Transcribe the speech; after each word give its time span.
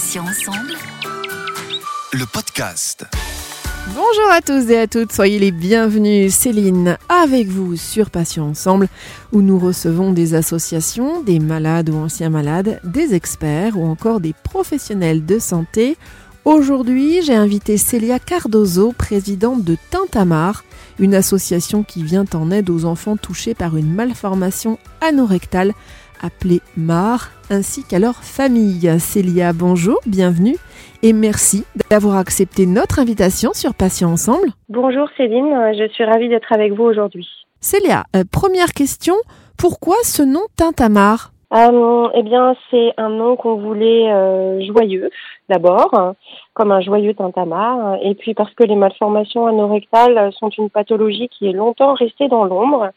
Patients 0.00 0.22
ensemble. 0.22 0.72
Le 2.14 2.24
podcast. 2.24 3.04
Bonjour 3.88 4.30
à 4.30 4.40
tous 4.40 4.70
et 4.70 4.78
à 4.78 4.86
toutes, 4.86 5.12
soyez 5.12 5.38
les 5.38 5.50
bienvenus. 5.50 6.34
Céline 6.34 6.96
avec 7.10 7.48
vous 7.48 7.76
sur 7.76 8.08
Patients 8.08 8.48
Ensemble 8.48 8.88
où 9.32 9.42
nous 9.42 9.58
recevons 9.58 10.12
des 10.12 10.32
associations, 10.32 11.20
des 11.20 11.38
malades 11.38 11.90
ou 11.90 11.96
anciens 11.96 12.30
malades, 12.30 12.80
des 12.82 13.12
experts 13.12 13.76
ou 13.76 13.84
encore 13.84 14.20
des 14.20 14.32
professionnels 14.42 15.26
de 15.26 15.38
santé. 15.38 15.98
Aujourd'hui, 16.46 17.20
j'ai 17.20 17.34
invité 17.34 17.76
Célia 17.76 18.18
Cardozo, 18.18 18.92
présidente 18.92 19.64
de 19.64 19.76
Tintamar, 19.90 20.64
une 20.98 21.14
association 21.14 21.82
qui 21.82 22.04
vient 22.04 22.24
en 22.32 22.50
aide 22.50 22.70
aux 22.70 22.86
enfants 22.86 23.18
touchés 23.18 23.52
par 23.52 23.76
une 23.76 23.92
malformation 23.92 24.78
anorectale 25.02 25.74
appelée 26.22 26.60
MAR, 26.76 27.30
ainsi 27.50 27.84
qu'à 27.84 27.98
leur 27.98 28.16
famille. 28.16 28.98
Célia, 28.98 29.52
bonjour, 29.52 29.98
bienvenue 30.06 30.56
et 31.02 31.12
merci 31.12 31.64
d'avoir 31.90 32.16
accepté 32.16 32.66
notre 32.66 32.98
invitation 32.98 33.52
sur 33.52 33.74
Patients 33.74 34.12
Ensemble. 34.12 34.48
Bonjour 34.68 35.08
Céline, 35.16 35.72
je 35.78 35.88
suis 35.92 36.04
ravie 36.04 36.28
d'être 36.28 36.52
avec 36.52 36.72
vous 36.72 36.84
aujourd'hui. 36.84 37.28
Célia, 37.60 38.04
euh, 38.16 38.24
première 38.30 38.72
question, 38.72 39.14
pourquoi 39.58 39.96
ce 40.02 40.22
nom 40.22 40.42
Tintamar 40.56 41.32
euh, 41.54 42.08
Eh 42.14 42.22
bien, 42.22 42.54
c'est 42.70 42.92
un 42.96 43.08
nom 43.08 43.36
qu'on 43.36 43.56
voulait 43.56 44.10
euh, 44.10 44.64
joyeux 44.66 45.10
d'abord, 45.48 46.14
comme 46.54 46.72
un 46.72 46.80
joyeux 46.80 47.14
tintamarre, 47.14 47.98
et 48.02 48.14
puis 48.14 48.34
parce 48.34 48.54
que 48.54 48.64
les 48.64 48.76
malformations 48.76 49.46
anorectales 49.46 50.32
sont 50.38 50.50
une 50.50 50.70
pathologie 50.70 51.28
qui 51.28 51.48
est 51.48 51.52
longtemps 51.52 51.94
restée 51.94 52.28
dans 52.28 52.44
l'ombre, 52.44 52.90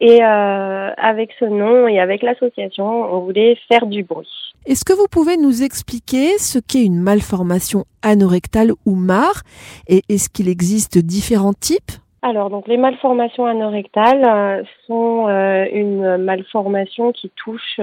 et 0.00 0.22
euh, 0.22 0.90
avec 0.96 1.30
ce 1.38 1.44
nom 1.44 1.86
et 1.88 1.98
avec 2.00 2.22
l'association, 2.22 2.86
on 2.86 3.20
voulait 3.20 3.56
faire 3.68 3.86
du 3.86 4.02
bruit. 4.02 4.28
Est-ce 4.66 4.84
que 4.84 4.92
vous 4.92 5.06
pouvez 5.10 5.36
nous 5.36 5.62
expliquer 5.62 6.38
ce 6.38 6.58
qu'est 6.58 6.84
une 6.84 7.00
malformation 7.00 7.84
anorectale 8.02 8.72
ou 8.86 8.96
MAR, 8.96 9.42
et 9.88 10.02
est-ce 10.08 10.28
qu'il 10.28 10.48
existe 10.48 10.98
différents 10.98 11.54
types? 11.54 11.92
Alors, 12.26 12.48
donc 12.48 12.68
les 12.68 12.78
malformations 12.78 13.44
anorectales 13.44 14.24
euh, 14.24 14.62
sont 14.86 15.28
euh, 15.28 15.66
une 15.70 16.16
malformation 16.16 17.12
qui 17.12 17.30
touche 17.36 17.80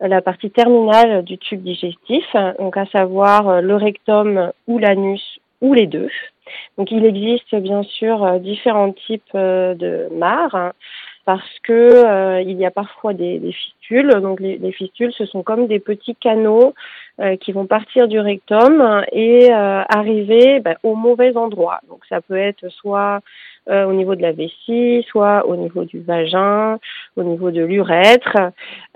la 0.00 0.22
partie 0.22 0.50
terminale 0.50 1.24
du 1.24 1.38
tube 1.38 1.62
digestif, 1.62 2.24
donc 2.58 2.76
à 2.76 2.86
savoir 2.86 3.48
euh, 3.48 3.60
le 3.60 3.74
rectum 3.74 4.52
ou 4.66 4.78
l'anus 4.78 5.40
ou 5.60 5.74
les 5.74 5.86
deux. 5.86 6.10
Donc 6.76 6.90
il 6.92 7.04
existe 7.04 7.54
bien 7.56 7.82
sûr 7.82 8.24
euh, 8.24 8.38
différents 8.38 8.92
types 8.92 9.22
euh, 9.34 9.74
de 9.74 10.08
mares 10.12 10.72
parce 11.24 11.58
que 11.62 12.40
il 12.42 12.56
y 12.56 12.64
a 12.64 12.70
parfois 12.70 13.12
des, 13.12 13.38
fistules. 13.52 14.08
Donc 14.22 14.40
les, 14.40 14.72
fistules, 14.72 15.12
ce 15.12 15.26
sont 15.26 15.42
comme 15.42 15.66
des 15.66 15.78
petits 15.78 16.14
canaux 16.14 16.72
qui 17.42 17.52
vont 17.52 17.66
partir 17.66 18.08
du 18.08 18.18
rectum 18.18 19.04
et 19.12 19.52
arriver 19.52 20.60
ben, 20.60 20.76
au 20.82 20.94
mauvais 20.94 21.36
endroit. 21.36 21.80
Donc 21.90 22.00
ça 22.08 22.22
peut 22.22 22.38
être 22.38 22.70
soit 22.70 23.20
euh, 23.68 23.84
au 23.84 23.92
niveau 23.92 24.14
de 24.14 24.22
la 24.22 24.32
vessie, 24.32 25.04
soit 25.10 25.46
au 25.46 25.56
niveau 25.56 25.84
du 25.84 26.00
vagin, 26.00 26.78
au 27.16 27.22
niveau 27.22 27.50
de 27.50 27.62
l'urètre, 27.62 28.36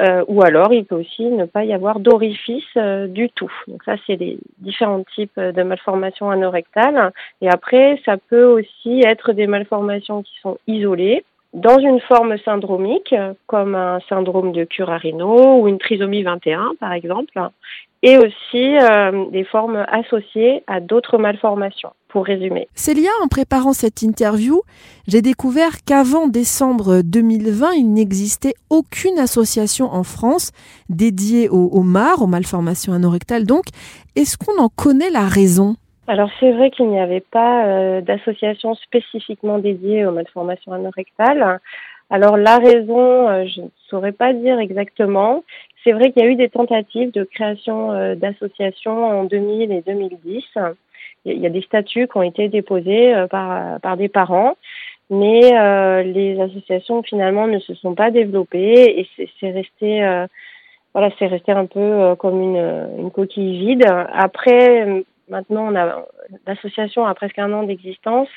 euh, 0.01 0.25
ou 0.29 0.43
alors 0.43 0.73
il 0.73 0.85
peut 0.85 0.95
aussi 0.95 1.25
ne 1.25 1.45
pas 1.45 1.65
y 1.65 1.73
avoir 1.73 2.01
d'orifice 2.01 2.65
euh, 2.77 3.07
du 3.07 3.29
tout. 3.31 3.53
Donc 3.69 3.83
ça, 3.85 3.97
c'est 4.07 4.17
les 4.17 4.39
différents 4.59 5.05
types 5.15 5.39
de 5.39 5.63
malformations 5.63 6.31
anorectales. 6.31 7.13
Et 7.41 7.49
après, 7.49 8.01
ça 8.05 8.17
peut 8.17 8.45
aussi 8.45 9.03
être 9.05 9.33
des 9.33 9.47
malformations 9.47 10.23
qui 10.23 10.35
sont 10.41 10.59
isolées 10.67 11.25
dans 11.53 11.79
une 11.79 12.01
forme 12.01 12.39
syndromique, 12.39 13.15
comme 13.47 13.75
un 13.75 14.01
syndrome 14.09 14.53
de 14.53 14.65
Curarino 14.65 15.61
ou 15.61 15.69
une 15.69 15.79
trisomie 15.79 16.23
21, 16.23 16.73
par 16.81 16.93
exemple, 16.93 17.39
et 18.03 18.19
aussi 18.19 18.77
euh, 18.79 19.27
des 19.31 19.45
formes 19.45 19.85
associées 19.89 20.65
à 20.67 20.81
d'autres 20.81 21.19
malformations, 21.19 21.93
pour 22.09 22.27
résumer. 22.27 22.69
Célia, 22.75 23.11
en 23.23 23.29
préparant 23.29 23.73
cette 23.73 24.03
interview, 24.03 24.63
j'ai 25.07 25.23
découvert 25.23 25.85
qu'avant 25.87 26.27
décembre 26.27 27.03
2020, 27.03 27.73
il 27.75 27.93
n'existait 27.93 28.55
aucune 28.71 29.19
association 29.19 29.87
en 29.87 30.03
France 30.03 30.51
dédiée 30.89 31.49
aux, 31.49 31.69
aux 31.69 31.83
MAR, 31.83 32.23
aux 32.23 32.27
malformations 32.27 32.93
anorectales. 32.93 33.47
Donc, 33.47 33.65
est-ce 34.17 34.37
qu'on 34.37 34.61
en 34.61 34.69
connaît 34.69 35.11
la 35.11 35.27
raison? 35.29 35.77
Alors 36.09 36.31
c'est 36.41 36.53
vrai 36.53 36.71
qu'il 36.71 36.89
n'y 36.89 36.99
avait 36.99 37.21
pas 37.21 37.65
euh, 37.65 38.01
d'association 38.01 38.75
spécifiquement 38.75 39.59
dédiée 39.59 40.05
aux 40.05 40.11
malformations 40.11 40.73
anorectales. 40.73 41.61
Alors 42.11 42.37
la 42.37 42.59
raison, 42.59 43.29
euh, 43.29 43.47
je 43.47 43.63
ne 43.63 43.69
saurais 43.89 44.13
pas 44.13 44.33
dire 44.33 44.59
exactement. 44.59 45.45
C'est 45.85 45.93
vrai 45.93 46.13
qu'il 46.13 46.23
y 46.23 46.27
a 46.27 46.29
eu 46.29 46.37
des 46.37 46.49
tentatives 46.49 47.13
de 47.13 47.25
création 47.25 47.93
euh, 47.93 48.15
d'associations 48.15 49.21
en 49.21 49.25
2000 49.25 49.73
et 49.73 49.83
2010. 49.83 50.45
Il 51.25 51.39
y 51.39 51.47
a 51.47 51.51
des 51.51 51.63
statuts 51.63 52.09
qui 52.09 52.17
ont 52.17 52.23
été 52.23 52.49
déposés 52.49 53.15
par, 53.31 53.79
par 53.81 53.97
des 53.97 54.09
parents, 54.09 54.57
mais 55.09 55.53
les 56.03 56.41
associations 56.41 57.05
finalement 57.05 57.47
ne 57.47 57.61
se 57.61 57.75
sont 57.75 57.95
pas 57.95 58.11
développées 58.11 58.99
et 58.99 59.09
c'est 59.39 59.51
resté 59.53 60.05
voilà, 60.93 61.11
resté 61.21 61.53
un 61.53 61.67
peu 61.67 62.17
comme 62.17 62.43
une, 62.43 62.89
une 62.99 63.13
coquille 63.13 63.57
vide. 63.57 63.87
Après, 64.13 65.05
Maintenant, 65.33 65.71
l'association 66.47 67.07
a 67.07 67.15
presque 67.15 67.39
un 67.39 67.53
an 67.55 67.63
d'existence. 67.63 68.29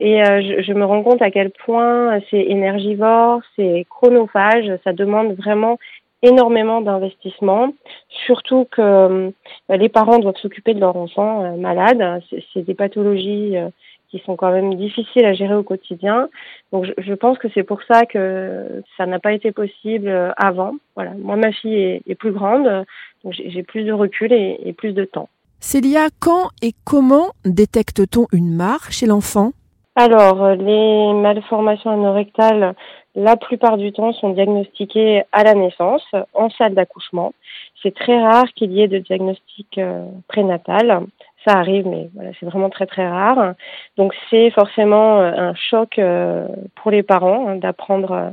Et 0.00 0.22
euh, 0.22 0.62
je, 0.62 0.72
me 0.72 0.84
rends 0.84 1.02
compte 1.02 1.20
à 1.20 1.30
quel 1.30 1.50
point 1.50 2.20
c'est 2.30 2.42
énergivore, 2.42 3.40
c'est 3.54 3.86
chronophage, 3.88 4.70
ça 4.84 4.92
demande 4.92 5.34
vraiment 5.34 5.78
énormément 6.22 6.80
d'investissement, 6.80 7.72
surtout 8.26 8.66
que 8.70 8.80
euh, 8.80 9.30
les 9.68 9.88
parents 9.88 10.18
doivent 10.18 10.36
s'occuper 10.36 10.74
de 10.74 10.80
leurs 10.80 10.96
enfants 10.96 11.44
euh, 11.44 11.56
malades. 11.56 12.22
C'est 12.52 12.62
des 12.62 12.74
pathologies 12.74 13.54
qui 14.10 14.22
sont 14.24 14.36
quand 14.36 14.52
même 14.52 14.74
difficiles 14.74 15.24
à 15.24 15.34
gérer 15.34 15.54
au 15.54 15.62
quotidien. 15.62 16.28
Donc 16.72 16.86
je, 16.96 17.14
pense 17.14 17.38
que 17.38 17.48
c'est 17.54 17.64
pour 17.64 17.82
ça 17.82 18.06
que 18.06 18.82
ça 18.96 19.06
n'a 19.06 19.18
pas 19.18 19.32
été 19.32 19.52
possible 19.52 20.32
avant. 20.36 20.74
Voilà, 20.94 21.12
moi 21.18 21.36
ma 21.36 21.52
fille 21.52 22.00
est, 22.06 22.14
plus 22.14 22.32
grande, 22.32 22.84
donc 23.24 23.34
j'ai 23.34 23.62
plus 23.62 23.84
de 23.84 23.92
recul 23.92 24.32
et 24.32 24.72
plus 24.72 24.92
de 24.92 25.04
temps. 25.04 25.28
Célia, 25.60 26.08
quand 26.20 26.50
et 26.62 26.72
comment 26.84 27.30
détecte-t-on 27.44 28.26
une 28.32 28.54
mare 28.54 28.92
chez 28.92 29.06
l'enfant? 29.06 29.52
Alors, 29.96 30.44
euh, 30.44 30.54
les 30.54 31.14
malformations 31.14 31.90
anorectales, 31.90 32.74
la 33.16 33.36
plupart 33.36 33.78
du 33.78 33.92
temps, 33.92 34.12
sont 34.12 34.30
diagnostiquées 34.30 35.24
à 35.32 35.42
la 35.42 35.54
naissance, 35.54 36.06
en 36.34 36.50
salle 36.50 36.74
d'accouchement. 36.74 37.32
C'est 37.82 37.94
très 37.94 38.20
rare 38.22 38.46
qu'il 38.54 38.72
y 38.72 38.82
ait 38.82 38.88
de 38.88 38.98
diagnostic 38.98 39.78
euh, 39.78 40.04
prénatal. 40.28 41.06
Ça 41.46 41.54
arrive, 41.54 41.86
mais 41.86 42.10
voilà, 42.14 42.30
c'est 42.38 42.46
vraiment 42.46 42.68
très 42.70 42.86
très 42.86 43.08
rare. 43.08 43.54
Donc 43.96 44.14
c'est 44.30 44.50
forcément 44.50 45.20
euh, 45.20 45.32
un 45.34 45.54
choc 45.54 45.98
pour 46.76 46.90
les 46.90 47.02
parents 47.02 47.48
hein, 47.48 47.56
d'apprendre 47.56 48.32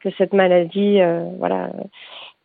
que 0.00 0.08
cette 0.18 0.32
maladie, 0.32 1.00
voilà, 1.38 1.70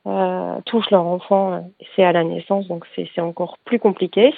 euh, 0.09 0.61
touchent 0.65 0.91
leur 0.91 1.05
enfant, 1.05 1.53
euh, 1.53 1.59
c'est 1.95 2.03
à 2.03 2.11
la 2.11 2.23
naissance, 2.23 2.67
donc 2.67 2.85
c'est 2.95 3.21
encore 3.21 3.57
plus 3.65 3.79
compliqué. 3.79 4.33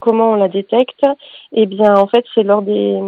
Comment 0.00 0.32
on 0.32 0.34
la 0.34 0.48
détecte? 0.48 1.04
Eh 1.52 1.66
bien, 1.66 1.94
en 1.94 2.06
fait, 2.06 2.24
c'est 2.34 2.42
lors 2.42 2.62
des, 2.62 3.00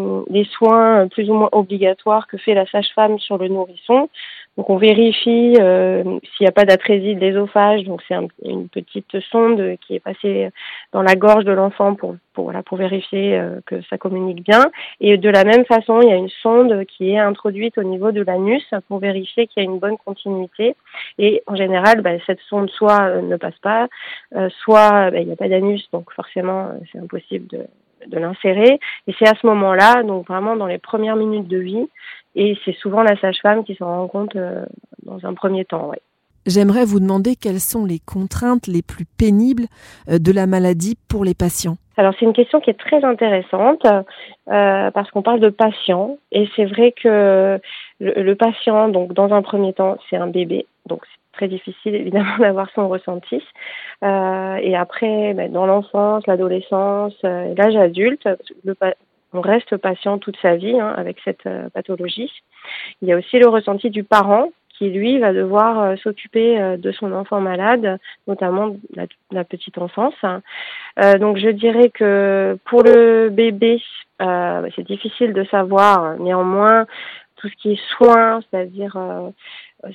soins 0.57 1.09
plus 1.09 1.31
ou 1.31 1.35
moins 1.35 1.49
obligatoires 1.53 2.27
que 2.27 2.37
fait 2.37 2.55
la 2.55 2.67
sage-femme 2.67 3.19
sur 3.19 3.39
le 3.39 3.49
nourrisson. 3.49 4.09
Donc 4.57 4.71
on 4.71 4.77
vérifie 4.77 5.55
euh, 5.61 6.03
s'il 6.03 6.45
n'y 6.45 6.49
a 6.49 6.53
pas 6.53 6.65
d'atrésie 6.65 7.15
de 7.15 7.21
l'ésophage. 7.21 7.85
Donc 7.85 8.03
c'est 8.09 8.17
une 8.45 8.69
petite 8.69 9.21
sonde 9.31 9.77
qui 9.87 9.95
est 9.95 10.01
passée 10.01 10.51
dans 10.93 11.03
la 11.03 11.15
gorge 11.15 11.45
de 11.45 11.53
l'enfant 11.53 11.95
pour, 11.95 12.17
pour, 12.65 12.79
vérifier 12.79 13.39
euh, 13.39 13.61
que 13.67 13.83
ça 13.83 13.99
communique 13.99 14.45
bien. 14.45 14.71
Et 15.01 15.17
de 15.17 15.31
la 15.31 15.45
même 15.45 15.65
façon, 15.65 16.01
il 16.01 16.09
y 16.09 16.13
a 16.13 16.17
une 16.17 16.29
sonde 16.29 16.85
qui 16.87 17.11
est 17.11 17.19
introduite 17.19 17.79
au 17.79 17.83
niveau 17.83 18.13
de 18.13 18.23
l'anus 18.23 18.65
pour 18.89 18.99
vérifier 18.99 19.47
qu'il 19.47 19.63
y 19.63 19.67
a 19.67 19.69
une 19.69 19.79
bonne 19.79 19.97
continuité. 20.05 20.77
Et 21.19 21.43
en 21.47 21.57
général, 21.57 22.01
bah, 22.03 22.11
cette 22.27 22.41
sonde 22.49 22.71
soit 22.71 23.03
euh, 23.03 23.23
ne 23.23 23.37
passe 23.37 23.59
pas, 23.63 23.89
soit 24.63 25.11
bah, 25.11 25.19
il 25.19 25.27
n'y 25.27 25.33
a 25.33 25.37
pas 25.37 25.49
d'anus, 25.49 25.89
donc 25.93 26.13
forcément 26.13 26.71
c'est 26.93 26.99
impossible 26.99 27.47
de, 27.49 27.67
l'insérer. 28.19 28.79
Et 29.07 29.15
c'est 29.19 29.29
à 29.29 29.35
ce 29.41 29.47
moment-là, 29.47 30.03
donc 30.03 30.27
vraiment 30.29 30.57
dans 30.57 30.67
les 30.67 30.79
premières 30.79 31.17
minutes 31.17 31.49
de 31.49 31.59
vie, 31.59 31.89
et 32.35 32.57
c'est 32.65 32.77
souvent 32.77 33.03
la 33.03 33.19
sage-femme 33.21 33.65
qui 33.65 33.75
s'en 33.75 33.87
rend 33.87 34.09
compte 34.09 34.37
euh, 34.37 34.65
dans 35.05 35.25
un 35.27 35.35
premier 35.35 35.65
temps. 35.65 35.93
J'aimerais 36.47 36.85
vous 36.85 37.01
demander 37.01 37.37
quelles 37.37 37.61
sont 37.61 37.85
les 37.85 37.99
contraintes 37.99 38.67
les 38.67 38.83
plus 38.83 39.05
pénibles 39.05 39.67
euh, 40.09 40.19
de 40.19 40.33
la 40.33 40.47
maladie 40.47 40.97
pour 41.09 41.25
les 41.25 41.35
patients. 41.35 41.77
Alors 41.99 42.15
c'est 42.19 42.25
une 42.25 42.33
question 42.33 42.61
qui 42.61 42.71
est 42.71 42.79
très 42.79 43.05
intéressante 43.05 43.85
euh, 43.85 44.91
parce 44.91 45.11
qu'on 45.11 45.21
parle 45.21 45.41
de 45.41 45.51
patient 45.51 46.17
et 46.33 46.49
c'est 46.57 46.65
vrai 46.65 46.93
que 46.93 47.61
le, 48.01 48.35
patient, 48.35 48.89
donc 48.89 49.13
dans 49.13 49.35
un 49.35 49.43
premier 49.43 49.75
temps, 49.75 49.99
c'est 50.09 50.17
un 50.17 50.29
bébé, 50.29 50.67
donc 50.87 51.03
c'est 51.05 51.37
très 51.37 51.49
difficile 51.49 51.95
évidemment 51.95 52.37
d'avoir 52.39 52.71
son 52.71 52.89
ressenti. 52.89 53.43
et 54.03 54.77
après, 54.77 55.35
ben, 55.35 55.53
dans 55.53 55.67
l'enfance, 55.67 56.27
l'adolescence, 56.27 57.15
l'âge 57.23 57.77
adulte, 57.77 58.27
le, 58.65 58.75
on 59.33 59.41
reste 59.41 59.77
patient 59.77 60.19
toute 60.19 60.37
sa 60.41 60.57
vie 60.57 60.79
hein, 60.79 60.95
avec 60.97 61.19
cette 61.25 61.47
euh, 61.47 61.69
pathologie. 61.71 62.31
Il 63.03 63.09
y 63.09 63.13
a 63.13 63.17
aussi 63.17 63.39
le 63.39 63.49
ressenti 63.49 63.91
du 63.91 64.05
parent 64.05 64.51
qui 64.79 64.91
lui 64.91 65.19
va 65.19 65.33
devoir 65.33 65.99
s'occuper 65.99 66.77
de 66.79 66.93
son 66.93 67.13
enfant 67.13 67.41
malade, 67.41 67.99
notamment 68.27 68.77
la, 69.31 69.45
petite 69.45 69.79
enfance. 69.79 70.15
donc 71.21 71.37
je 71.37 71.51
dirais 71.51 71.91
que 71.91 72.57
pour 72.65 72.83
le 72.83 73.29
bébé, 73.29 73.83
c'est 74.21 74.87
difficile 74.87 75.33
de 75.33 75.45
savoir. 75.45 76.17
Néanmoins, 76.19 76.87
tout 77.37 77.49
ce 77.49 77.55
qui 77.57 77.73
est 77.73 77.81
soins, 77.97 78.41
c'est-à-dire 78.51 78.97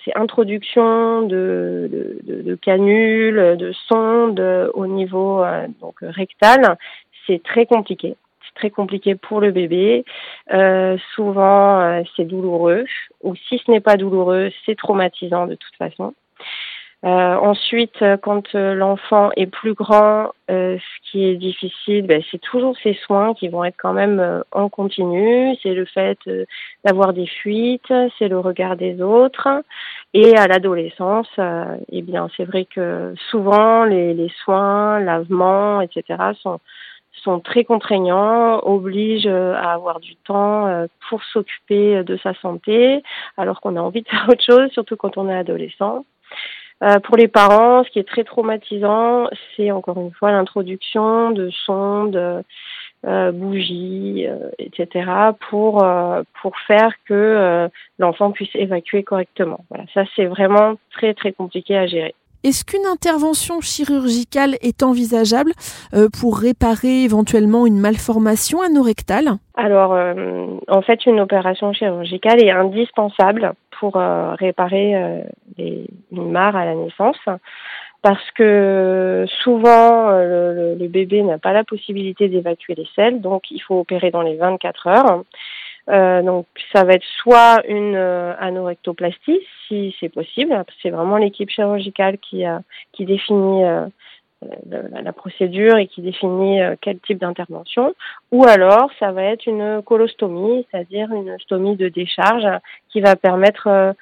c'est 0.04 0.16
introduction 0.16 1.22
de, 1.24 2.58
canules, 2.62 3.56
de 3.58 3.72
sondes 3.88 4.72
au 4.74 4.88
niveau 4.88 5.44
donc 5.82 5.96
rectal, 6.02 6.78
c'est 7.26 7.42
très 7.42 7.66
compliqué 7.66 8.16
très 8.54 8.70
compliqué 8.70 9.16
pour 9.16 9.42
le 9.42 9.52
bébé. 9.52 10.06
Euh, 10.54 10.98
souvent, 11.16 11.80
euh, 11.80 12.02
c'est 12.16 12.26
douloureux, 12.26 12.86
ou 13.22 13.36
si 13.36 13.62
ce 13.66 13.72
n'est 13.72 13.82
pas 13.82 13.98
douloureux, 13.98 14.52
c'est 14.66 14.78
traumatisant 14.78 15.48
de 15.48 15.56
toute 15.56 15.76
façon. 15.76 16.14
Euh, 17.06 17.36
ensuite, 17.36 18.02
quand 18.22 18.54
l'enfant 18.54 19.32
est 19.36 19.48
plus 19.48 19.74
grand, 19.74 20.30
ce 20.48 20.80
qui 21.12 21.26
est 21.26 21.36
difficile, 21.36 22.08
ben, 22.08 22.24
c'est 22.32 22.40
toujours 22.40 22.78
ces 22.82 22.94
soins 22.94 23.34
qui 23.34 23.50
vont 23.50 23.66
être 23.66 23.76
quand 23.78 23.92
même 23.92 24.42
en 24.54 24.70
continu. 24.70 25.54
C'est 25.62 25.74
le 25.74 25.84
fait 25.84 26.18
d'avoir 26.86 27.12
des 27.12 27.28
fuites, 27.28 27.94
c'est 28.18 28.30
le 28.30 28.40
regard 28.40 28.78
des 28.78 29.02
autres. 29.02 29.50
Et 30.14 30.38
à 30.38 30.48
l'adolescence, 30.48 31.28
eh 31.92 32.02
bien, 32.04 32.30
c'est 32.38 32.46
vrai 32.46 32.64
que 32.64 33.14
souvent 33.30 33.84
les, 33.84 34.14
les 34.14 34.32
soins, 34.46 35.02
lavements, 35.02 35.82
etc., 35.82 36.04
sont 36.42 36.62
sont 37.22 37.40
très 37.40 37.64
contraignants, 37.64 38.60
obligent 38.64 39.28
euh, 39.28 39.54
à 39.56 39.74
avoir 39.74 40.00
du 40.00 40.16
temps 40.16 40.68
euh, 40.68 40.88
pour 41.10 41.24
s'occuper 41.24 42.04
de 42.04 42.18
sa 42.18 42.34
santé, 42.36 43.04
alors 43.38 43.62
qu'on 43.62 43.76
a 43.76 43.82
envie 43.82 44.02
de 44.02 44.08
faire 44.10 44.28
autre 44.30 44.44
chose, 44.44 44.70
surtout 44.72 44.96
quand 44.96 45.18
on 45.18 45.30
est 45.30 45.38
adolescent. 45.38 46.06
Euh, 46.84 47.00
pour 47.00 47.16
les 47.16 47.28
parents, 47.28 47.84
ce 47.84 47.90
qui 47.92 48.00
est 48.00 48.08
très 48.08 48.24
traumatisant, 48.24 49.30
c'est 49.56 49.72
encore 49.72 50.00
une 50.00 50.12
fois 50.12 50.32
l'introduction 50.32 51.32
de 51.32 51.50
sondes, 51.66 52.44
euh, 53.06 53.32
bougies, 53.32 54.26
etc., 54.60 55.10
pour 55.50 55.86
pour 56.42 56.58
faire 56.68 56.92
que 57.06 57.70
l'enfant 58.00 58.32
puisse 58.32 58.54
évacuer 58.56 59.04
correctement. 59.04 59.60
Voilà, 59.70 59.86
ça 59.94 60.04
c'est 60.16 60.26
vraiment 60.26 60.76
très 60.92 61.14
très 61.14 61.32
compliqué 61.32 61.78
à 61.78 61.86
gérer. 61.86 62.16
Est-ce 62.44 62.66
qu'une 62.66 62.86
intervention 62.86 63.62
chirurgicale 63.62 64.56
est 64.62 64.84
envisageable 64.84 65.54
euh, 65.94 66.10
pour 66.10 66.38
réparer 66.38 67.04
éventuellement 67.04 67.66
une 67.66 67.80
malformation 67.80 68.62
anorectale? 68.62 69.38
Alors, 69.56 69.94
euh, 69.94 70.48
en 70.68 70.82
fait, 70.82 71.06
une 71.06 71.22
opération 71.22 71.72
chirurgicale 71.72 72.44
est 72.44 72.52
indispensable 72.52 73.54
pour 73.80 73.96
euh, 73.96 74.34
réparer 74.36 75.24
une 75.58 76.32
mare 76.32 76.58
à 76.58 76.66
la 76.66 76.76
naissance 76.76 77.18
parce 78.02 78.32
que 78.32 79.26
souvent 79.42 80.12
le, 80.12 80.76
le 80.78 80.88
bébé 80.90 81.22
n'a 81.24 81.38
pas 81.38 81.54
la 81.54 81.64
possibilité 81.64 82.28
d'évacuer 82.28 82.76
les 82.76 82.88
selles, 82.94 83.22
donc 83.22 83.50
il 83.50 83.62
faut 83.62 83.80
opérer 83.80 84.12
dans 84.12 84.22
les 84.22 84.36
24 84.36 84.88
heures. 84.88 85.24
Euh, 85.90 86.22
donc 86.22 86.46
ça 86.72 86.86
va 86.86 86.94
être 86.94 87.06
soit 87.22 87.62
une 87.68 87.96
euh, 87.96 88.34
anorectoplastie 88.40 89.42
si 89.68 89.94
c'est 90.00 90.08
possible, 90.08 90.64
c'est 90.82 90.92
vraiment 90.92 91.18
l'équipe 91.18 91.50
chirurgicale 91.50 92.18
qui 92.20 92.46
définit 93.00 93.66
euh, 93.66 93.86
la, 94.70 95.02
la, 95.02 95.14
procédure 95.14 95.76
et 95.78 95.88
qui 95.88 96.02
définit 96.02 96.62
quel 96.80 97.00
type 97.00 97.18
d'intervention, 97.18 97.96
ou 98.32 98.46
alors 98.46 98.92
ça 99.00 99.12
va 99.12 99.24
être 99.24 99.46
une 99.46 99.82
colostomie, 99.82 100.66
c'est-à-dire 100.70 101.12
une 101.14 101.38
stomie 101.40 101.76
de 101.76 101.90
décharge 101.90 102.48
qui 102.90 103.02
va 103.02 103.16
permettre 103.16 103.94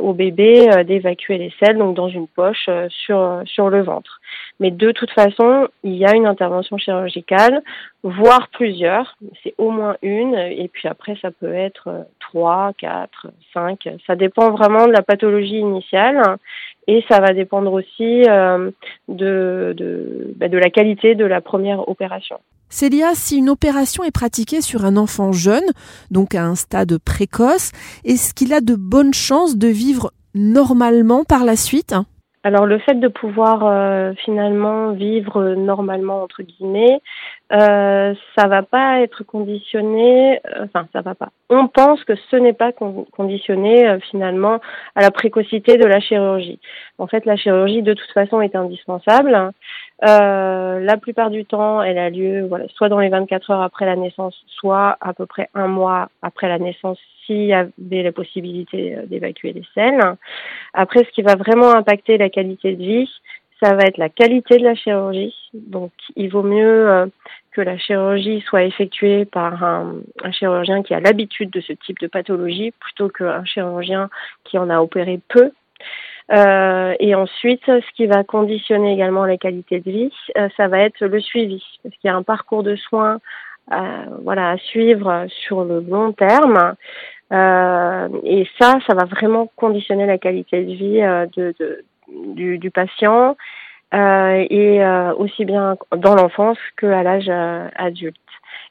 au 0.00 0.12
bébé 0.12 0.84
d'évacuer 0.84 1.38
les 1.38 1.52
selles 1.60 1.78
donc 1.78 1.94
dans 1.94 2.08
une 2.08 2.28
poche 2.28 2.68
sur 2.88 3.42
sur 3.44 3.70
le 3.70 3.82
ventre. 3.82 4.20
Mais 4.60 4.70
de 4.70 4.92
toute 4.92 5.10
façon, 5.10 5.68
il 5.82 5.94
y 5.94 6.06
a 6.06 6.14
une 6.14 6.26
intervention 6.26 6.78
chirurgicale, 6.78 7.62
voire 8.02 8.48
plusieurs. 8.48 9.16
C'est 9.42 9.54
au 9.58 9.70
moins 9.70 9.96
une. 10.02 10.34
Et 10.34 10.68
puis 10.68 10.86
après, 10.86 11.16
ça 11.20 11.30
peut 11.30 11.52
être 11.52 11.88
euh, 11.88 12.02
trois, 12.20 12.72
quatre, 12.78 13.28
cinq. 13.52 13.88
Ça 14.06 14.14
dépend 14.14 14.50
vraiment 14.50 14.86
de 14.86 14.92
la 14.92 15.02
pathologie 15.02 15.58
initiale. 15.58 16.36
Et 16.86 17.02
ça 17.08 17.20
va 17.20 17.32
dépendre 17.32 17.72
aussi 17.72 18.24
euh, 18.28 18.70
de, 19.08 19.74
de, 19.76 20.32
bah, 20.36 20.48
de 20.48 20.58
la 20.58 20.70
qualité 20.70 21.14
de 21.14 21.24
la 21.24 21.40
première 21.40 21.88
opération. 21.88 22.38
Célia, 22.68 23.14
si 23.14 23.36
une 23.36 23.50
opération 23.50 24.02
est 24.04 24.10
pratiquée 24.10 24.60
sur 24.60 24.84
un 24.84 24.96
enfant 24.96 25.32
jeune, 25.32 25.64
donc 26.10 26.34
à 26.34 26.44
un 26.44 26.56
stade 26.56 26.98
précoce, 26.98 27.70
est-ce 28.04 28.34
qu'il 28.34 28.52
a 28.52 28.60
de 28.60 28.74
bonnes 28.74 29.14
chances 29.14 29.56
de 29.56 29.68
vivre 29.68 30.12
normalement 30.34 31.24
par 31.24 31.44
la 31.44 31.56
suite? 31.56 31.94
Alors 32.44 32.66
le 32.66 32.78
fait 32.78 32.94
de 32.94 33.08
pouvoir 33.08 33.64
euh, 33.64 34.12
finalement 34.22 34.92
vivre 34.92 35.54
normalement 35.54 36.22
entre 36.22 36.42
guillemets, 36.42 37.00
euh, 37.52 38.14
ça 38.36 38.48
va 38.48 38.62
pas 38.62 39.00
être 39.00 39.24
conditionné. 39.24 40.40
Euh, 40.46 40.66
enfin, 40.66 40.86
ça 40.92 41.00
va 41.00 41.14
pas. 41.14 41.30
On 41.48 41.68
pense 41.68 42.04
que 42.04 42.12
ce 42.30 42.36
n'est 42.36 42.52
pas 42.52 42.72
conditionné 42.72 43.88
euh, 43.88 43.98
finalement 44.10 44.60
à 44.94 45.00
la 45.00 45.10
précocité 45.10 45.78
de 45.78 45.86
la 45.86 46.00
chirurgie. 46.00 46.60
En 46.98 47.06
fait, 47.06 47.24
la 47.24 47.36
chirurgie 47.36 47.82
de 47.82 47.94
toute 47.94 48.12
façon 48.12 48.42
est 48.42 48.54
indispensable. 48.54 49.52
la 50.02 50.96
plupart 51.00 51.30
du 51.30 51.46
temps, 51.46 51.82
elle 51.82 51.98
a 51.98 52.10
lieu 52.10 52.46
voilà, 52.46 52.66
soit 52.74 52.90
dans 52.90 53.00
les 53.00 53.08
24 53.08 53.50
heures 53.50 53.62
après 53.62 53.86
la 53.86 53.96
naissance, 53.96 54.36
soit 54.48 54.98
à 55.00 55.14
peu 55.14 55.24
près 55.24 55.48
un 55.54 55.66
mois 55.66 56.08
après 56.20 56.48
la 56.48 56.58
naissance 56.58 56.98
s'il 57.26 57.44
y 57.44 57.52
avait 57.52 58.02
la 58.02 58.12
possibilité 58.12 58.96
euh, 58.96 59.06
d'évacuer 59.06 59.52
les 59.52 59.64
selles. 59.74 60.00
Après, 60.72 61.00
ce 61.00 61.10
qui 61.10 61.22
va 61.22 61.36
vraiment 61.36 61.74
impacter 61.74 62.18
la 62.18 62.28
qualité 62.34 62.74
de 62.74 62.82
vie, 62.82 63.10
ça 63.62 63.74
va 63.74 63.84
être 63.84 63.98
la 63.98 64.08
qualité 64.08 64.58
de 64.58 64.64
la 64.64 64.74
chirurgie. 64.74 65.34
Donc, 65.54 65.92
il 66.16 66.28
vaut 66.28 66.42
mieux 66.42 66.90
euh, 66.90 67.06
que 67.52 67.60
la 67.60 67.78
chirurgie 67.78 68.42
soit 68.46 68.64
effectuée 68.64 69.24
par 69.24 69.62
un, 69.62 69.94
chirurgien 70.32 70.82
qui 70.82 70.94
a 70.94 71.00
l'habitude 71.00 71.50
de 71.50 71.60
ce 71.60 71.72
type 71.72 71.98
de 72.00 72.08
pathologie 72.08 72.72
plutôt 72.80 73.08
qu'un 73.08 73.44
chirurgien 73.44 74.10
qui 74.44 74.58
en 74.58 74.68
a 74.70 74.80
opéré 74.80 75.20
peu. 75.28 75.52
Euh, 76.32 76.94
et 76.98 77.14
ensuite, 77.14 77.64
ce 77.66 77.92
qui 77.94 78.06
va 78.06 78.24
conditionner 78.24 78.92
également 78.92 79.24
la 79.24 79.36
qualité 79.36 79.80
de 79.80 79.90
vie, 79.90 80.12
ça 80.56 80.68
va 80.68 80.80
être 80.80 81.04
le 81.04 81.20
suivi, 81.20 81.62
parce 81.82 81.94
qu'il 81.96 82.08
y 82.08 82.10
a 82.10 82.16
un 82.16 82.22
parcours 82.22 82.62
de 82.62 82.76
soins 82.76 83.18
voilà, 84.22 84.50
à 84.50 84.58
suivre 84.58 85.26
sur 85.28 85.64
le 85.64 85.80
long 85.80 86.12
terme. 86.12 86.74
Euh, 87.32 88.08
et 88.22 88.46
ça, 88.60 88.74
ça 88.86 88.94
va 88.94 89.04
vraiment 89.04 89.50
conditionner 89.56 90.06
la 90.06 90.18
qualité 90.18 90.62
de 90.64 90.72
vie 90.72 91.02
euh, 91.02 91.26
de 91.36 91.84
du, 92.14 92.70
patient 92.70 93.36
euh, 93.94 94.44
et 94.50 94.82
euh, 94.82 95.14
aussi 95.14 95.44
bien 95.44 95.76
dans 95.96 96.14
l'enfance 96.14 96.58
qu'à 96.76 97.02
l'âge 97.02 97.28
euh, 97.28 97.68
adulte. 97.76 98.16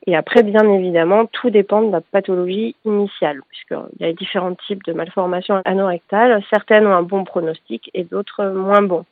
Et 0.06 0.18
après, 0.18 0.44
bien 0.44 0.70
évidemment, 0.70 1.28
tout 1.28 1.50
dépend 1.50 1.82
de 1.82 1.92
la 1.92 2.02
pathologie 2.02 2.76
initiale, 2.84 3.42
puisqu'il 3.50 4.06
y 4.06 4.10
a 4.10 4.12
différents 4.12 4.56
types 4.68 4.84
de 4.84 4.92
malformations 4.92 5.62
anorectales. 5.64 6.44
Certaines 6.50 6.86
ont 6.88 6.94
un 6.94 7.04
bon 7.04 7.24
pronostic 7.24 7.90
et 7.94 8.04
d'autres 8.04 8.46
moins 8.48 8.82
bons. 8.82 9.06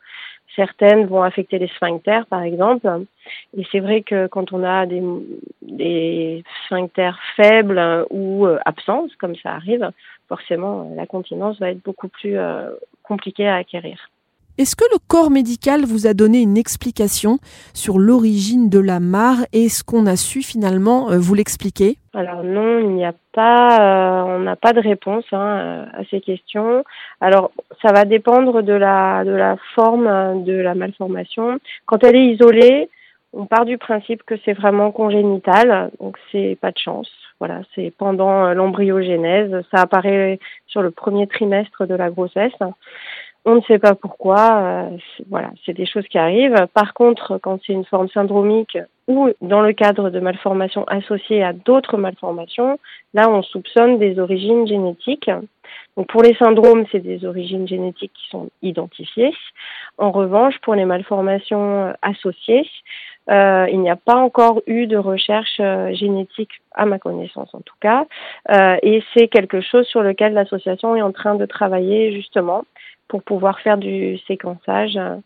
Certaines 0.57 1.05
vont 1.05 1.23
affecter 1.23 1.59
les 1.59 1.69
sphincters, 1.69 2.25
par 2.25 2.41
exemple. 2.41 3.05
Et 3.57 3.65
c'est 3.71 3.79
vrai 3.79 4.01
que 4.01 4.27
quand 4.27 4.51
on 4.51 4.65
a 4.65 4.85
des, 4.85 6.43
sphincters 6.65 7.17
faibles 7.37 8.05
ou 8.09 8.45
absents, 8.65 9.07
comme 9.17 9.37
ça 9.37 9.51
arrive, 9.51 9.91
forcément, 10.27 10.91
la 10.93 11.05
continence 11.05 11.57
va 11.59 11.69
être 11.69 11.81
beaucoup 11.81 12.09
plus 12.09 12.37
compliquée 13.03 13.47
à 13.47 13.55
acquérir. 13.55 14.09
Est-ce 14.61 14.75
que 14.75 14.85
le 14.93 14.99
corps 15.07 15.31
médical 15.31 15.85
vous 15.85 16.05
a 16.05 16.13
donné 16.13 16.39
une 16.39 16.55
explication 16.55 17.39
sur 17.73 17.97
l'origine 17.97 18.69
de 18.69 18.77
la 18.77 18.99
mare 18.99 19.39
et 19.53 19.69
ce 19.69 19.83
qu'on 19.83 20.05
a 20.05 20.15
su 20.15 20.43
finalement 20.43 21.09
euh, 21.09 21.17
vous 21.17 21.33
l'expliquer? 21.33 21.97
Alors 22.13 22.43
non, 22.43 22.77
il 22.77 22.89
n'y 22.89 23.03
a 23.03 23.15
pas, 23.33 23.79
euh, 23.79 24.35
on 24.35 24.39
n'a 24.41 24.55
pas 24.55 24.73
de 24.73 24.79
réponse 24.79 25.25
hein, 25.31 25.57
euh, 25.57 25.85
à 25.93 26.03
ces 26.11 26.21
questions. 26.21 26.83
Alors 27.21 27.49
ça 27.81 27.91
va 27.91 28.05
dépendre 28.05 28.61
de 28.61 28.73
la 28.73 29.23
de 29.25 29.31
la 29.31 29.57
forme 29.73 30.43
de 30.43 30.53
la 30.53 30.75
malformation. 30.75 31.57
Quand 31.87 32.03
elle 32.03 32.17
est 32.17 32.27
isolée, 32.27 32.87
on 33.33 33.47
part 33.47 33.65
du 33.65 33.79
principe 33.79 34.21
que 34.21 34.35
c'est 34.45 34.53
vraiment 34.53 34.91
congénital, 34.91 35.89
donc 35.99 36.17
c'est 36.31 36.55
pas 36.61 36.69
de 36.69 36.77
chance. 36.77 37.09
Voilà, 37.39 37.61
c'est 37.73 37.91
pendant 37.97 38.53
l'embryogénèse, 38.53 39.63
ça 39.73 39.81
apparaît 39.81 40.37
sur 40.67 40.83
le 40.83 40.91
premier 40.91 41.25
trimestre 41.25 41.87
de 41.87 41.95
la 41.95 42.11
grossesse. 42.11 42.53
On 43.45 43.55
ne 43.55 43.61
sait 43.61 43.79
pas 43.79 43.95
pourquoi. 43.95 44.61
Euh, 44.61 44.97
voilà, 45.29 45.51
c'est 45.65 45.73
des 45.73 45.85
choses 45.85 46.07
qui 46.07 46.17
arrivent. 46.17 46.67
Par 46.73 46.93
contre, 46.93 47.39
quand 47.41 47.59
c'est 47.65 47.73
une 47.73 47.85
forme 47.85 48.09
syndromique 48.09 48.77
dans 49.41 49.61
le 49.61 49.73
cadre 49.73 50.09
de 50.09 50.19
malformations 50.19 50.83
associées 50.85 51.43
à 51.43 51.53
d'autres 51.53 51.97
malformations, 51.97 52.79
là 53.13 53.29
on 53.29 53.41
soupçonne 53.41 53.99
des 53.99 54.19
origines 54.19 54.67
génétiques. 54.67 55.29
Donc 55.97 56.07
pour 56.07 56.23
les 56.23 56.35
syndromes, 56.35 56.85
c'est 56.91 56.99
des 56.99 57.25
origines 57.25 57.67
génétiques 57.67 58.13
qui 58.13 58.29
sont 58.29 58.49
identifiées. 58.61 59.33
En 59.97 60.11
revanche, 60.11 60.57
pour 60.61 60.75
les 60.75 60.85
malformations 60.85 61.93
associées, 62.01 62.67
euh, 63.29 63.67
il 63.71 63.79
n'y 63.81 63.89
a 63.89 63.95
pas 63.95 64.15
encore 64.15 64.61
eu 64.67 64.87
de 64.87 64.97
recherche 64.97 65.59
euh, 65.59 65.93
génétique, 65.93 66.49
à 66.73 66.85
ma 66.85 66.97
connaissance 66.97 67.53
en 67.53 67.61
tout 67.61 67.75
cas, 67.79 68.05
euh, 68.49 68.77
et 68.81 69.03
c'est 69.13 69.27
quelque 69.27 69.61
chose 69.61 69.85
sur 69.87 70.01
lequel 70.01 70.33
l'association 70.33 70.95
est 70.95 71.01
en 71.01 71.11
train 71.11 71.35
de 71.35 71.45
travailler 71.45 72.13
justement 72.13 72.63
pour 73.07 73.23
pouvoir 73.23 73.59
faire 73.59 73.77
du 73.77 74.17
séquençage 74.19 74.95
euh, 74.95 75.17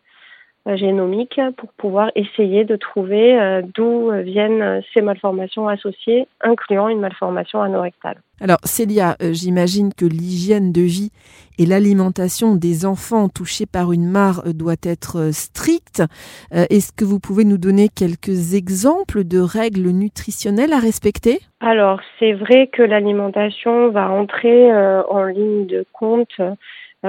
génomique 0.73 1.39
pour 1.57 1.69
pouvoir 1.73 2.11
essayer 2.15 2.65
de 2.65 2.75
trouver 2.75 3.39
euh, 3.39 3.61
d'où 3.75 4.11
viennent 4.23 4.81
ces 4.93 5.01
malformations 5.01 5.67
associées, 5.67 6.27
incluant 6.41 6.89
une 6.89 6.99
malformation 6.99 7.61
anorectale. 7.61 8.17
Alors 8.41 8.57
Célia, 8.63 9.15
euh, 9.21 9.31
j'imagine 9.31 9.93
que 9.93 10.05
l'hygiène 10.05 10.71
de 10.71 10.81
vie 10.81 11.11
et 11.59 11.65
l'alimentation 11.65 12.55
des 12.55 12.85
enfants 12.85 13.29
touchés 13.29 13.67
par 13.67 13.91
une 13.93 14.09
mare 14.09 14.41
doit 14.53 14.73
être 14.83 15.31
stricte. 15.31 16.03
Est-ce 16.51 16.91
que 16.91 17.05
vous 17.05 17.19
pouvez 17.19 17.45
nous 17.45 17.57
donner 17.57 17.87
quelques 17.87 18.55
exemples 18.55 19.23
de 19.23 19.39
règles 19.39 19.89
nutritionnelles 19.91 20.73
à 20.73 20.79
respecter? 20.79 21.39
Alors 21.61 22.01
c'est 22.19 22.33
vrai 22.33 22.67
que 22.67 22.81
l'alimentation 22.81 23.89
va 23.89 24.09
entrer 24.09 24.69
en 24.73 25.23
ligne 25.23 25.65
de 25.65 25.85
compte 25.93 26.41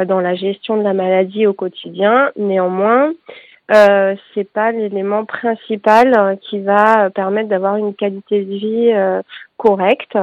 dans 0.05 0.21
la 0.21 0.37
gestion 0.37 0.77
de 0.77 0.83
la 0.83 0.93
maladie 0.93 1.47
au 1.47 1.53
quotidien. 1.53 2.31
Néanmoins, 2.37 3.13
euh, 3.73 4.15
c'est 4.33 4.49
pas 4.49 4.71
l'élément 4.71 5.25
principal 5.25 6.15
euh, 6.17 6.37
qui 6.37 6.61
va 6.61 7.11
permettre 7.11 7.49
d'avoir 7.49 7.77
une 7.77 7.95
qualité 7.95 8.45
de 8.45 8.55
vie 8.55 8.93
euh, 8.93 9.23
correcte. 9.57 10.17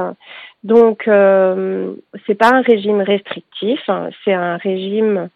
Donc, 0.62 1.06
euh, 1.08 1.92
c'est 2.26 2.36
pas 2.36 2.54
un 2.54 2.62
régime 2.62 3.02
restrictif, 3.02 3.80
hein. 3.88 4.08
c'est 4.24 4.32
un 4.32 4.56
régime, 4.56 5.28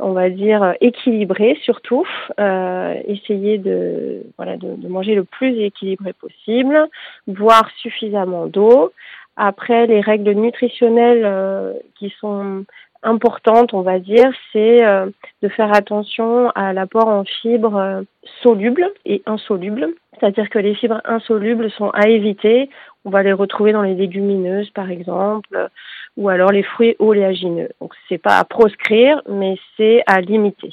on 0.00 0.10
va 0.10 0.28
dire 0.28 0.74
équilibré 0.80 1.56
surtout. 1.62 2.04
Euh, 2.40 2.94
essayer 3.06 3.58
de 3.58 4.22
voilà 4.36 4.56
de, 4.56 4.88
manger 4.88 5.14
le 5.14 5.22
plus 5.22 5.56
équilibré 5.60 6.12
possible, 6.14 6.88
boire 7.28 7.70
suffisamment 7.76 8.46
d'eau. 8.46 8.92
Après, 9.36 9.86
les 9.86 10.00
règles 10.00 10.32
nutritionnelles 10.32 11.80
qui 11.94 12.12
sont 12.20 12.64
importante, 13.02 13.74
on 13.74 13.82
va 13.82 13.98
dire, 13.98 14.30
c'est 14.52 14.84
euh, 14.84 15.06
de 15.42 15.48
faire 15.48 15.74
attention 15.74 16.50
à 16.50 16.72
l'apport 16.72 17.08
en 17.08 17.24
fibres 17.24 17.76
euh, 17.76 18.02
solubles 18.42 18.90
et 19.04 19.22
insolubles. 19.26 19.88
C'est-à-dire 20.18 20.48
que 20.50 20.58
les 20.58 20.74
fibres 20.74 21.00
insolubles 21.04 21.70
sont 21.70 21.90
à 21.90 22.08
éviter. 22.08 22.70
On 23.04 23.10
va 23.10 23.22
les 23.22 23.32
retrouver 23.32 23.72
dans 23.72 23.82
les 23.82 23.94
légumineuses, 23.94 24.70
par 24.70 24.90
exemple, 24.90 25.68
ou 26.16 26.28
alors 26.28 26.52
les 26.52 26.62
fruits 26.62 26.94
oléagineux. 26.98 27.70
Donc, 27.80 27.92
c'est 28.08 28.18
pas 28.18 28.38
à 28.38 28.44
proscrire, 28.44 29.20
mais 29.28 29.56
c'est 29.76 30.02
à 30.06 30.20
limiter. 30.20 30.72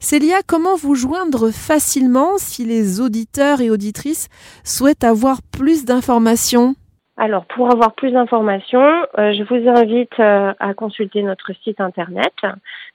Célia, 0.00 0.42
comment 0.46 0.76
vous 0.76 0.94
joindre 0.94 1.50
facilement 1.50 2.36
si 2.36 2.66
les 2.66 3.00
auditeurs 3.00 3.62
et 3.62 3.70
auditrices 3.70 4.28
souhaitent 4.62 5.04
avoir 5.04 5.38
plus 5.42 5.86
d'informations? 5.86 6.74
Alors, 7.16 7.46
pour 7.46 7.70
avoir 7.70 7.92
plus 7.92 8.10
d'informations, 8.10 9.06
euh, 9.18 9.32
je 9.32 9.44
vous 9.44 9.68
invite 9.68 10.18
euh, 10.18 10.52
à 10.58 10.74
consulter 10.74 11.22
notre 11.22 11.52
site 11.62 11.80
internet, 11.80 12.34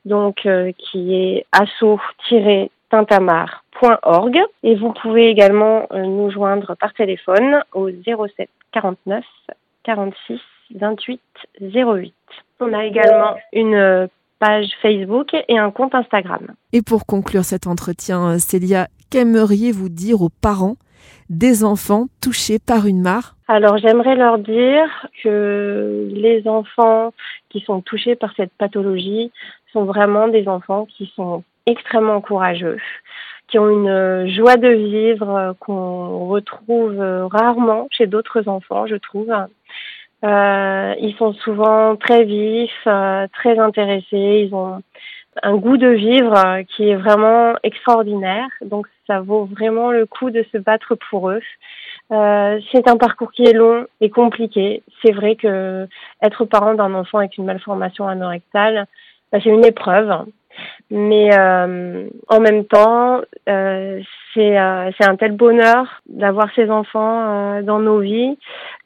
donc 0.03 0.45
euh, 0.45 0.73
qui 0.77 1.15
est 1.15 1.45
asso-tintamar.org, 1.53 4.41
et 4.63 4.75
vous 4.75 4.91
pouvez 4.91 5.29
également 5.29 5.87
nous 5.93 6.29
joindre 6.31 6.75
par 6.75 6.93
téléphone 6.93 7.63
au 7.73 7.89
07 7.89 8.49
49 8.73 9.23
46 9.83 10.41
28 10.75 11.21
08. 11.61 12.13
On 12.59 12.73
a 12.73 12.83
également 12.83 13.37
une 13.53 14.09
page 14.39 14.67
Facebook 14.81 15.33
et 15.47 15.57
un 15.57 15.71
compte 15.71 15.95
Instagram. 15.95 16.45
Et 16.73 16.81
pour 16.81 17.05
conclure 17.05 17.45
cet 17.45 17.67
entretien, 17.67 18.37
Célia, 18.37 18.89
qu'aimeriez-vous 19.09 19.87
dire 19.87 20.21
aux 20.21 20.31
parents 20.41 20.75
des 21.29 21.63
enfants 21.63 22.07
touchés 22.21 22.59
par 22.59 22.85
une 22.85 23.01
mare 23.01 23.35
Alors 23.47 23.77
j'aimerais 23.77 24.15
leur 24.15 24.39
dire 24.39 25.07
que 25.23 26.07
les 26.11 26.47
enfants 26.47 27.13
qui 27.49 27.61
sont 27.61 27.81
touchés 27.81 28.15
par 28.15 28.33
cette 28.35 28.53
pathologie 28.57 29.31
sont 29.73 29.85
vraiment 29.85 30.27
des 30.27 30.47
enfants 30.47 30.85
qui 30.85 31.11
sont 31.15 31.43
extrêmement 31.65 32.21
courageux, 32.21 32.77
qui 33.47 33.59
ont 33.59 33.69
une 33.69 34.27
joie 34.29 34.57
de 34.57 34.69
vivre 34.69 35.55
qu'on 35.59 36.27
retrouve 36.27 36.99
rarement 37.31 37.87
chez 37.91 38.07
d'autres 38.07 38.47
enfants, 38.47 38.87
je 38.87 38.95
trouve. 38.95 39.31
Euh, 40.25 40.95
ils 40.99 41.15
sont 41.15 41.33
souvent 41.33 41.95
très 41.95 42.25
vifs, 42.25 42.71
euh, 42.87 43.27
très 43.31 43.57
intéressés, 43.57 44.47
ils 44.47 44.53
ont 44.53 44.81
un 45.43 45.55
goût 45.55 45.77
de 45.77 45.87
vivre 45.87 46.35
euh, 46.35 46.63
qui 46.63 46.89
est 46.89 46.95
vraiment 46.95 47.53
extraordinaire. 47.63 48.49
Donc 48.61 48.87
ça 49.07 49.19
vaut 49.21 49.45
vraiment 49.45 49.91
le 49.91 50.05
coup 50.05 50.29
de 50.29 50.45
se 50.51 50.57
battre 50.57 50.95
pour 51.09 51.29
eux. 51.29 51.41
Euh, 52.11 52.59
c'est 52.71 52.87
un 52.87 52.97
parcours 52.97 53.31
qui 53.31 53.43
est 53.43 53.53
long 53.53 53.85
et 54.01 54.09
compliqué. 54.09 54.83
C'est 55.01 55.11
vrai 55.11 55.35
que 55.35 55.87
être 56.21 56.45
parent 56.45 56.73
d'un 56.73 56.93
enfant 56.93 57.19
avec 57.19 57.37
une 57.37 57.45
malformation 57.45 58.07
anorectale, 58.07 58.85
bah, 59.31 59.39
c'est 59.43 59.49
une 59.49 59.65
épreuve. 59.65 60.25
Mais 60.89 61.29
euh, 61.37 62.09
en 62.27 62.39
même 62.39 62.65
temps, 62.65 63.21
euh, 63.47 64.01
c'est 64.33 64.57
un 64.57 65.15
tel 65.17 65.33
bonheur 65.33 66.01
d'avoir 66.07 66.49
ces 66.55 66.69
enfants 66.69 67.61
dans 67.61 67.79
nos 67.79 67.99
vies 67.99 68.37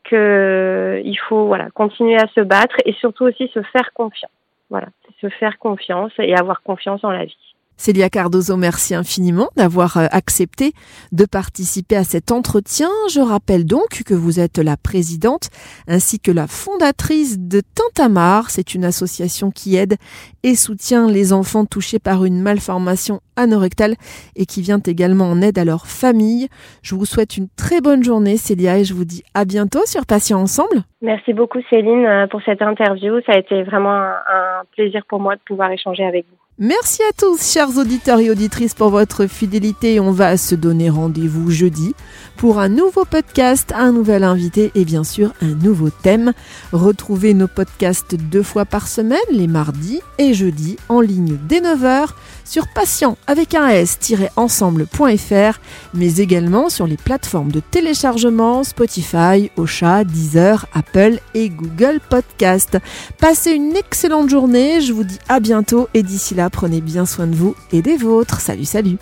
que 0.03 1.01
il 1.03 1.15
faut 1.15 1.45
voilà 1.47 1.69
continuer 1.71 2.17
à 2.17 2.27
se 2.27 2.41
battre 2.41 2.75
et 2.85 2.93
surtout 2.93 3.25
aussi 3.25 3.47
se 3.53 3.61
faire 3.61 3.91
confiance. 3.93 4.42
Voilà, 4.73 4.87
se 5.21 5.29
faire 5.29 5.59
confiance 5.59 6.13
et 6.17 6.33
avoir 6.33 6.63
confiance 6.63 7.03
en 7.03 7.11
la 7.11 7.25
vie. 7.25 7.52
Célia 7.77 8.09
Cardozo, 8.09 8.55
merci 8.55 8.95
infiniment 8.95 9.49
d'avoir 9.55 9.97
euh, 9.97 10.05
accepté 10.11 10.73
de 11.11 11.25
participer 11.25 11.95
à 11.95 12.03
cet 12.03 12.31
entretien. 12.31 12.89
Je 13.11 13.19
rappelle 13.19 13.65
donc 13.65 14.03
que 14.05 14.13
vous 14.13 14.39
êtes 14.39 14.57
la 14.57 14.77
présidente 14.77 15.49
ainsi 15.87 16.19
que 16.19 16.31
la 16.31 16.47
fondatrice 16.47 17.39
de 17.39 17.61
Tintamar. 17.61 18.49
C'est 18.49 18.75
une 18.75 18.85
association 18.85 19.51
qui 19.51 19.75
aide 19.75 19.95
et 20.43 20.55
soutient 20.55 21.07
les 21.09 21.33
enfants 21.33 21.65
touchés 21.65 21.99
par 21.99 22.25
une 22.25 22.41
malformation 22.41 23.21
anorectale 23.35 23.95
et 24.35 24.45
qui 24.45 24.61
vient 24.61 24.81
également 24.85 25.25
en 25.25 25.41
aide 25.41 25.57
à 25.57 25.65
leur 25.65 25.87
famille. 25.87 26.47
Je 26.83 26.95
vous 26.95 27.05
souhaite 27.05 27.37
une 27.37 27.47
très 27.57 27.81
bonne 27.81 28.03
journée 28.03 28.37
Célia 28.37 28.77
et 28.77 28.83
je 28.83 28.93
vous 28.93 29.05
dis 29.05 29.23
à 29.33 29.45
bientôt 29.45 29.85
sur 29.85 30.05
Patients 30.05 30.39
Ensemble. 30.39 30.83
Merci 31.01 31.33
beaucoup 31.33 31.59
Céline 31.69 32.05
euh, 32.05 32.27
pour 32.27 32.41
cette 32.43 32.61
interview. 32.61 33.19
Ça 33.25 33.33
a 33.33 33.37
été 33.39 33.63
vraiment 33.63 33.91
un 33.91 34.63
plaisir 34.71 35.03
pour 35.07 35.19
moi 35.19 35.35
de 35.35 35.41
pouvoir 35.45 35.71
échanger 35.71 36.03
avec 36.03 36.25
vous. 36.29 36.42
Merci 36.59 37.01
à 37.01 37.11
tous, 37.17 37.51
chers 37.51 37.79
auditeurs 37.79 38.19
et 38.19 38.29
auditrices, 38.29 38.75
pour 38.75 38.91
votre 38.91 39.25
fidélité. 39.25 39.99
On 39.99 40.11
va 40.11 40.37
se 40.37 40.53
donner 40.53 40.87
rendez-vous 40.87 41.49
jeudi 41.49 41.95
pour 42.37 42.59
un 42.59 42.69
nouveau 42.69 43.05
podcast, 43.05 43.73
un 43.75 43.91
nouvel 43.91 44.23
invité 44.23 44.71
et 44.75 44.85
bien 44.85 45.03
sûr 45.03 45.33
un 45.41 45.55
nouveau 45.55 45.89
thème. 45.89 46.31
Retrouvez 46.71 47.33
nos 47.33 47.47
podcasts 47.47 48.13
deux 48.13 48.43
fois 48.43 48.65
par 48.65 48.87
semaine, 48.87 49.17
les 49.31 49.47
mardis 49.47 50.01
et 50.19 50.35
jeudis, 50.35 50.77
en 50.89 51.01
ligne 51.01 51.39
dès 51.49 51.59
9h 51.59 52.09
sur 52.45 52.67
patient 52.73 53.17
avec 53.27 53.55
un 53.55 53.67
s-ensemble.fr, 53.69 55.59
mais 55.93 56.15
également 56.17 56.69
sur 56.69 56.87
les 56.87 56.97
plateformes 56.97 57.51
de 57.51 57.59
téléchargement 57.59 58.63
Spotify, 58.63 59.51
Ocha, 59.57 60.03
Deezer, 60.03 60.65
Apple 60.73 61.19
et 61.33 61.49
Google 61.49 61.99
Podcast. 62.09 62.77
Passez 63.19 63.51
une 63.51 63.75
excellente 63.75 64.29
journée, 64.29 64.81
je 64.81 64.93
vous 64.93 65.03
dis 65.03 65.19
à 65.29 65.39
bientôt 65.39 65.89
et 65.93 66.03
d'ici 66.03 66.35
là, 66.35 66.49
prenez 66.49 66.81
bien 66.81 67.05
soin 67.05 67.27
de 67.27 67.35
vous 67.35 67.55
et 67.71 67.81
des 67.81 67.97
vôtres. 67.97 68.39
Salut, 68.39 68.65
salut. 68.65 68.97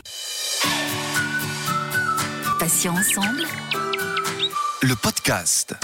Patient 2.59 2.93
ensemble. 2.93 3.45
Le 4.83 4.95
podcast. 4.95 5.75